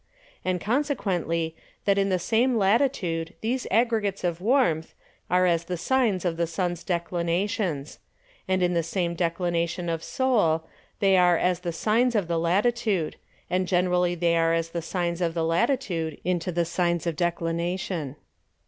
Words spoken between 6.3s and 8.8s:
the Sun's Declinations; and in